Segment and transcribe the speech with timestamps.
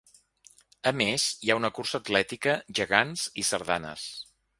[0.91, 4.07] A més, hi ha una cursa atlètica, gegants i sardanes.